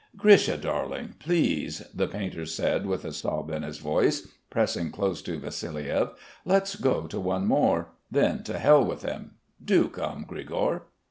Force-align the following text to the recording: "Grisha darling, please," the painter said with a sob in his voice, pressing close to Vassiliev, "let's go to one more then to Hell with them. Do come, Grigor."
"Grisha 0.17 0.57
darling, 0.57 1.13
please," 1.19 1.83
the 1.93 2.07
painter 2.07 2.43
said 2.43 2.87
with 2.87 3.05
a 3.05 3.13
sob 3.13 3.51
in 3.51 3.61
his 3.61 3.77
voice, 3.77 4.27
pressing 4.49 4.89
close 4.89 5.21
to 5.21 5.37
Vassiliev, 5.39 6.13
"let's 6.43 6.75
go 6.75 7.05
to 7.05 7.19
one 7.19 7.45
more 7.45 7.89
then 8.09 8.41
to 8.45 8.57
Hell 8.57 8.83
with 8.83 9.01
them. 9.01 9.35
Do 9.63 9.89
come, 9.89 10.25
Grigor." 10.27 10.85